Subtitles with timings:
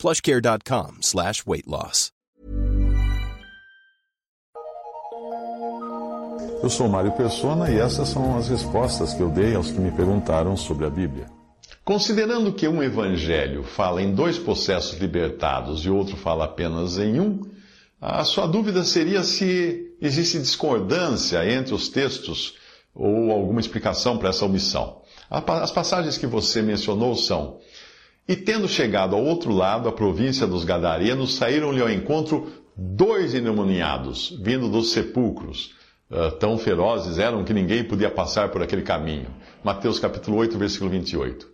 [0.00, 2.10] plushcare.com slash weight loss.
[6.62, 9.90] Eu sou Mário Persona e essas são as respostas que eu dei aos que me
[9.90, 11.26] perguntaram sobre a Bíblia.
[11.84, 17.40] Considerando que um evangelho fala em dois processos libertados e outro fala apenas em um,
[18.00, 22.54] a sua dúvida seria se existe discordância entre os textos
[22.94, 25.00] ou alguma explicação para essa omissão.
[25.30, 27.58] As passagens que você mencionou são:
[28.30, 34.38] E tendo chegado ao outro lado, a província dos Gadarenos, saíram-lhe ao encontro dois endemoniados,
[34.40, 35.72] vindo dos sepulcros.
[36.08, 39.26] Uh, tão ferozes eram que ninguém podia passar por aquele caminho.
[39.64, 41.44] Mateus capítulo 8, versículo 28.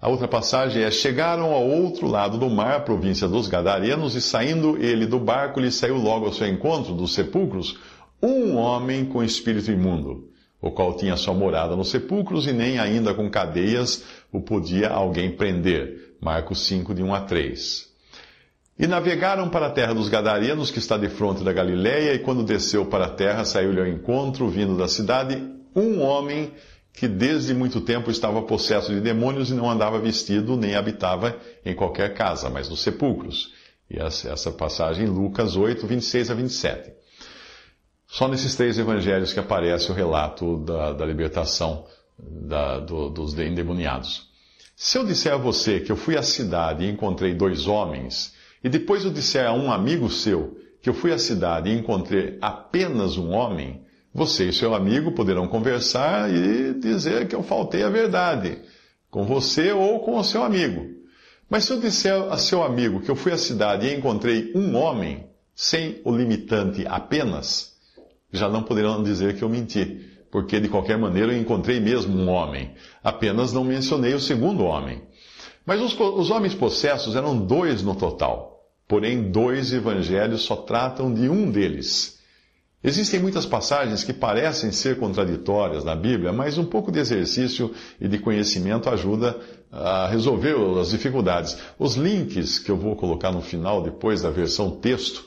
[0.00, 4.22] A outra passagem é: Chegaram ao outro lado do mar, a província dos Gadarenos, e
[4.22, 7.78] saindo ele do barco, lhe saiu logo ao seu encontro dos sepulcros
[8.22, 10.26] um homem com espírito imundo
[10.60, 15.30] o qual tinha sua morada nos sepulcros e nem ainda com cadeias o podia alguém
[15.30, 16.16] prender.
[16.20, 17.88] Marcos 5, de 1 a 3.
[18.78, 22.44] E navegaram para a terra dos Gadarenos, que está de fronte da Galiléia, e quando
[22.44, 25.40] desceu para a terra, saiu-lhe ao encontro, vindo da cidade,
[25.74, 26.52] um homem
[26.92, 31.74] que desde muito tempo estava possesso de demônios e não andava vestido, nem habitava em
[31.74, 33.52] qualquer casa, mas nos sepulcros.
[33.90, 36.92] E essa, passagem em Lucas 8, 26 a 27.
[38.10, 41.84] Só nesses três evangelhos que aparece o relato da, da libertação
[42.18, 44.28] da, do, dos endemoniados.
[44.74, 48.34] Se eu disser a você que eu fui à cidade e encontrei dois homens,
[48.64, 52.38] e depois eu disser a um amigo seu que eu fui à cidade e encontrei
[52.40, 53.82] apenas um homem,
[54.14, 58.58] você e seu amigo poderão conversar e dizer que eu faltei a verdade,
[59.10, 60.86] com você ou com o seu amigo.
[61.50, 64.76] Mas se eu disser a seu amigo que eu fui à cidade e encontrei um
[64.76, 67.77] homem, sem o limitante apenas,
[68.32, 70.00] já não poderão dizer que eu menti,
[70.30, 72.72] porque de qualquer maneira eu encontrei mesmo um homem.
[73.02, 75.02] Apenas não mencionei o segundo homem.
[75.64, 78.64] Mas os, os homens possessos eram dois no total.
[78.86, 82.18] Porém, dois evangelhos só tratam de um deles.
[82.82, 88.06] Existem muitas passagens que parecem ser contraditórias na Bíblia, mas um pouco de exercício e
[88.06, 89.36] de conhecimento ajuda
[89.70, 91.58] a resolver as dificuldades.
[91.78, 95.26] Os links que eu vou colocar no final, depois da versão texto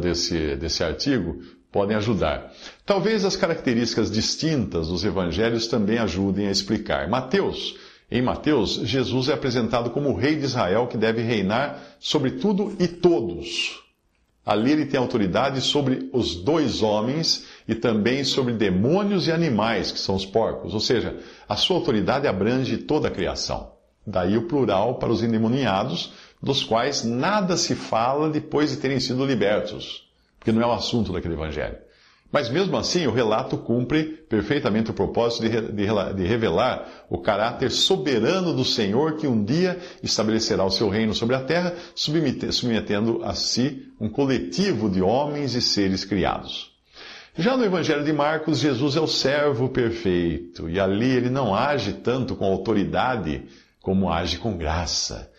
[0.00, 2.52] desse, desse artigo, podem ajudar.
[2.84, 7.08] Talvez as características distintas dos evangelhos também ajudem a explicar.
[7.08, 7.74] Mateus,
[8.10, 12.76] em Mateus, Jesus é apresentado como o rei de Israel que deve reinar sobre tudo
[12.78, 13.80] e todos.
[14.44, 20.00] Ali ele tem autoridade sobre os dois homens e também sobre demônios e animais, que
[20.00, 20.74] são os porcos.
[20.74, 21.16] Ou seja,
[21.48, 23.70] a sua autoridade abrange toda a criação.
[24.04, 26.12] Daí o plural para os endemoniados,
[26.42, 30.11] dos quais nada se fala depois de terem sido libertos
[30.42, 31.76] porque não é o assunto daquele evangelho.
[32.32, 37.70] Mas mesmo assim, o relato cumpre perfeitamente o propósito de, de, de, revelar o caráter
[37.70, 43.34] soberano do Senhor que um dia estabelecerá o seu reino sobre a terra, submetendo a
[43.34, 46.72] si um coletivo de homens e seres criados.
[47.36, 51.92] Já no Evangelho de Marcos, Jesus é o servo perfeito, e ali ele não age
[51.92, 53.44] tanto com autoridade
[53.80, 55.30] como age com graça.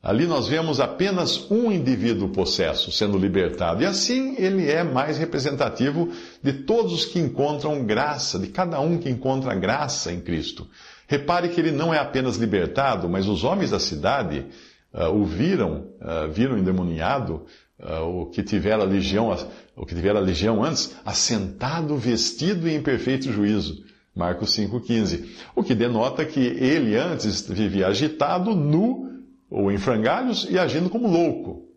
[0.00, 6.12] Ali nós vemos apenas um indivíduo possesso sendo libertado, e assim ele é mais representativo
[6.40, 10.68] de todos os que encontram graça, de cada um que encontra graça em Cristo.
[11.08, 14.46] Repare que ele não é apenas libertado, mas os homens da cidade
[14.94, 17.44] uh, o viram, uh, viram endemoniado,
[17.80, 19.36] uh, o que tivera a legião,
[19.74, 23.82] o que tivera a legião antes, assentado, vestido e em perfeito juízo.
[24.14, 25.28] Marcos 5,15.
[25.54, 29.07] O que denota que ele antes vivia agitado, nu,
[29.50, 31.68] ou em frangalhos e agindo como louco.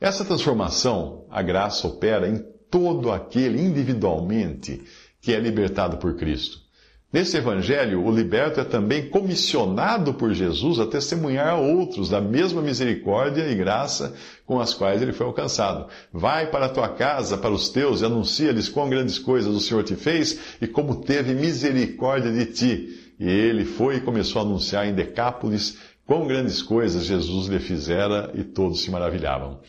[0.00, 4.82] Essa transformação, a graça opera em todo aquele individualmente
[5.20, 6.64] que é libertado por Cristo.
[7.14, 12.60] Nesse evangelho, o liberto é também comissionado por Jesus a testemunhar a outros da mesma
[12.60, 15.86] misericórdia e graça com as quais ele foi alcançado.
[16.12, 19.84] Vai para a tua casa, para os teus, e anuncia-lhes quão grandes coisas o Senhor
[19.84, 23.14] te fez e como teve misericórdia de ti.
[23.20, 28.30] E ele foi e começou a anunciar em Decápolis Quão grandes coisas Jesus lhe fizera
[28.34, 29.60] e todos se maravilhavam.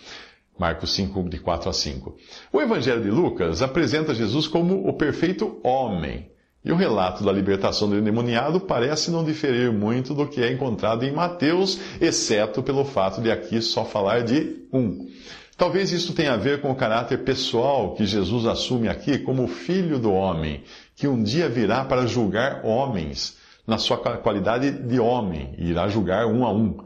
[0.58, 2.16] Marcos 5, de 4 a 5.
[2.52, 6.30] O Evangelho de Lucas apresenta Jesus como o perfeito homem.
[6.64, 11.06] E o relato da libertação do endemoniado parece não diferir muito do que é encontrado
[11.06, 15.08] em Mateus, exceto pelo fato de aqui só falar de um.
[15.56, 20.00] Talvez isso tenha a ver com o caráter pessoal que Jesus assume aqui como filho
[20.00, 20.64] do homem,
[20.96, 26.26] que um dia virá para julgar homens, na sua qualidade de homem, e irá julgar
[26.28, 26.78] um a um.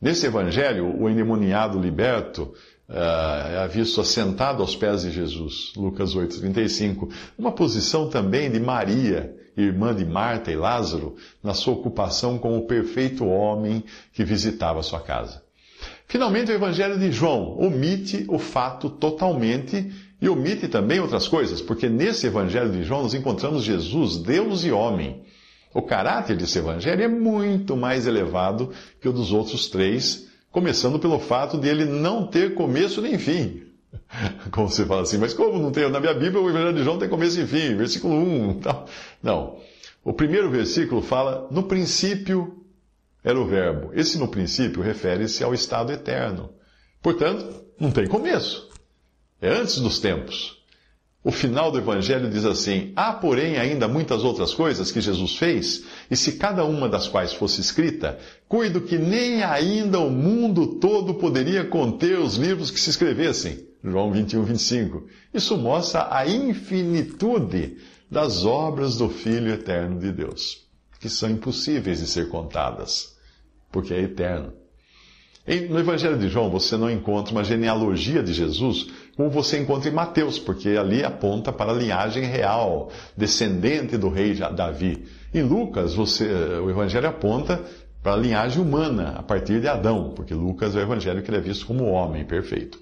[0.00, 2.54] Nesse evangelho, o endemoniado liberto
[2.88, 9.34] uh, é visto assentado aos pés de Jesus, Lucas 8,35, uma posição também de Maria,
[9.56, 13.82] irmã de Marta e Lázaro, na sua ocupação como o perfeito homem
[14.12, 15.42] que visitava sua casa.
[16.06, 21.88] Finalmente, o Evangelho de João omite o fato totalmente e omite também outras coisas, porque
[21.88, 25.22] nesse Evangelho de João nós encontramos Jesus, Deus e homem.
[25.72, 31.18] O caráter desse Evangelho é muito mais elevado que o dos outros três, começando pelo
[31.18, 33.62] fato de ele não ter começo nem fim.
[34.50, 35.88] Como você fala assim, mas como não tem?
[35.90, 38.60] Na minha Bíblia o Evangelho de João tem começo e fim, versículo 1.
[39.22, 39.58] Não.
[40.04, 42.64] O primeiro versículo fala, no princípio
[43.22, 43.90] era o Verbo.
[43.94, 46.50] Esse no princípio refere-se ao estado eterno.
[47.02, 48.68] Portanto, não tem começo.
[49.40, 50.57] É antes dos tempos.
[51.28, 55.84] O final do Evangelho diz assim: Há, porém, ainda muitas outras coisas que Jesus fez,
[56.10, 61.12] e se cada uma das quais fosse escrita, cuido que nem ainda o mundo todo
[61.12, 63.62] poderia conter os livros que se escrevessem.
[63.84, 65.06] João 21, 25.
[65.34, 67.76] Isso mostra a infinitude
[68.10, 70.66] das obras do Filho eterno de Deus
[70.98, 73.14] que são impossíveis de ser contadas,
[73.70, 74.54] porque é eterno.
[75.70, 78.88] No Evangelho de João, você não encontra uma genealogia de Jesus
[79.18, 84.32] como você encontra em Mateus, porque ali aponta para a linhagem real, descendente do rei
[84.54, 85.08] Davi.
[85.34, 87.60] Em Lucas, você, o Evangelho aponta
[88.00, 91.38] para a linhagem humana, a partir de Adão, porque Lucas é o Evangelho que ele
[91.38, 92.78] é visto como homem perfeito.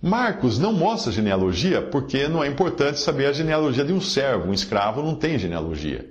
[0.00, 4.54] Marcos não mostra genealogia porque não é importante saber a genealogia de um servo, um
[4.54, 6.08] escravo não tem genealogia.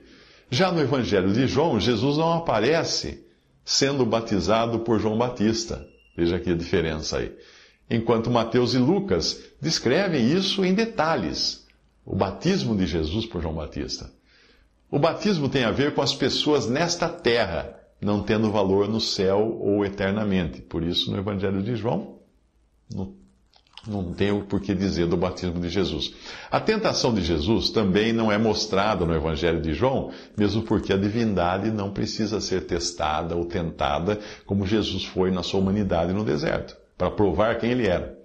[0.50, 3.25] Já no Evangelho de João, Jesus não aparece
[3.63, 5.88] sendo batizado por João Batista.
[6.18, 7.31] Veja aqui a diferença aí.
[7.90, 11.66] Enquanto Mateus e Lucas descrevem isso em detalhes.
[12.06, 14.12] O batismo de Jesus por João Batista.
[14.90, 19.58] O batismo tem a ver com as pessoas nesta terra, não tendo valor no céu
[19.60, 20.62] ou eternamente.
[20.62, 22.20] Por isso, no Evangelho de João,
[23.88, 26.14] não tem o porquê dizer do batismo de Jesus.
[26.50, 30.98] A tentação de Jesus também não é mostrada no Evangelho de João, mesmo porque a
[30.98, 36.76] divindade não precisa ser testada ou tentada como Jesus foi na sua humanidade no deserto,
[36.97, 38.18] para provar quem ele era.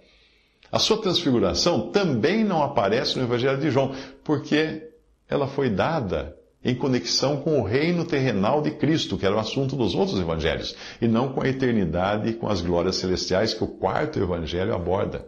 [0.71, 4.89] A sua transfiguração também não aparece no Evangelho de João, porque
[5.29, 9.75] ela foi dada em conexão com o reino terrenal de Cristo, que era o assunto
[9.75, 13.69] dos outros evangelhos, e não com a eternidade e com as glórias celestiais que o
[13.69, 15.27] quarto evangelho aborda.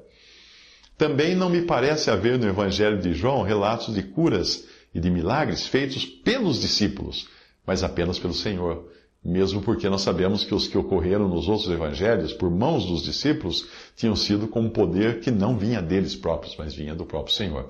[0.96, 5.66] Também não me parece haver no Evangelho de João relatos de curas e de milagres
[5.66, 7.28] feitos pelos discípulos,
[7.66, 8.88] mas apenas pelo Senhor.
[9.24, 13.68] Mesmo porque nós sabemos que os que ocorreram nos outros evangelhos, por mãos dos discípulos,
[13.94, 17.68] tinham sido com um poder que não vinha deles próprios, mas vinha do próprio Senhor.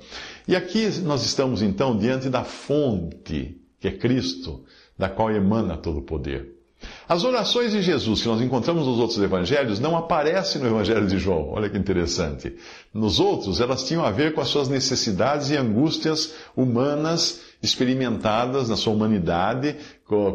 [0.48, 4.64] E aqui nós estamos então diante da fonte, que é Cristo,
[4.96, 6.62] da qual emana todo o poder.
[7.08, 11.18] As orações de Jesus que nós encontramos nos outros evangelhos não aparecem no evangelho de
[11.18, 11.50] João.
[11.50, 12.56] Olha que interessante.
[12.92, 18.76] Nos outros, elas tinham a ver com as suas necessidades e angústias humanas experimentadas na
[18.76, 19.76] sua humanidade,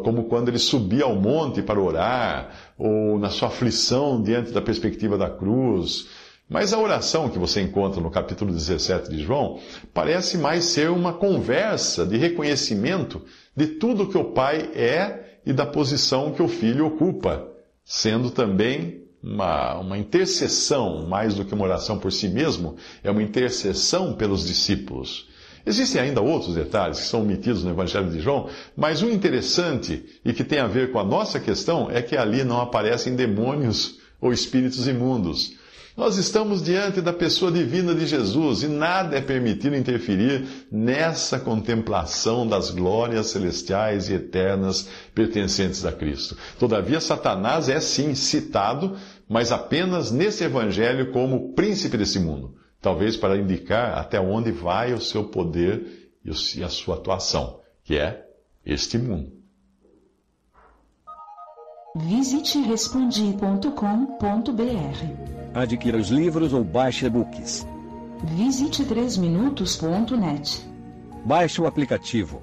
[0.02, 5.16] como quando ele subia ao monte para orar, ou na sua aflição diante da perspectiva
[5.16, 6.06] da cruz.
[6.48, 9.58] Mas a oração que você encontra no capítulo 17 de João
[9.92, 13.22] parece mais ser uma conversa de reconhecimento
[13.54, 17.46] de tudo que o Pai é e da posição que o filho ocupa,
[17.84, 23.22] sendo também uma, uma intercessão, mais do que uma oração por si mesmo, é uma
[23.22, 25.28] intercessão pelos discípulos.
[25.68, 30.32] Existem ainda outros detalhes que são omitidos no Evangelho de João, mas o interessante e
[30.32, 34.32] que tem a ver com a nossa questão é que ali não aparecem demônios ou
[34.32, 35.58] espíritos imundos.
[35.94, 42.46] Nós estamos diante da pessoa divina de Jesus e nada é permitido interferir nessa contemplação
[42.46, 46.34] das glórias celestiais e eternas pertencentes a Cristo.
[46.58, 48.96] Todavia, Satanás é sim citado,
[49.28, 52.54] mas apenas nesse evangelho como príncipe desse mundo.
[52.80, 58.24] Talvez para indicar até onde vai o seu poder e a sua atuação, que é
[58.64, 59.32] este mundo.
[61.96, 63.72] Visite respondi.com.br.
[65.54, 67.66] Adquira os livros ou baixe e-books.
[68.36, 70.68] Visite 3minutos.net.
[71.24, 72.42] Baixe o aplicativo.